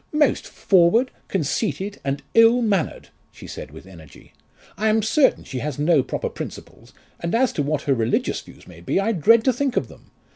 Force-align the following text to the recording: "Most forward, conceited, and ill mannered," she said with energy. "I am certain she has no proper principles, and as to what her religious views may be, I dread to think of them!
"Most 0.13 0.47
forward, 0.47 1.11
conceited, 1.27 1.99
and 2.03 2.23
ill 2.33 2.63
mannered," 2.63 3.09
she 3.31 3.45
said 3.45 3.69
with 3.69 3.85
energy. 3.85 4.33
"I 4.75 4.87
am 4.87 5.03
certain 5.03 5.43
she 5.43 5.59
has 5.59 5.77
no 5.77 6.01
proper 6.01 6.27
principles, 6.27 6.91
and 7.19 7.35
as 7.35 7.53
to 7.53 7.61
what 7.61 7.83
her 7.83 7.93
religious 7.93 8.41
views 8.41 8.65
may 8.65 8.81
be, 8.81 8.99
I 8.99 9.11
dread 9.11 9.43
to 9.43 9.53
think 9.53 9.77
of 9.77 9.89
them! 9.89 10.09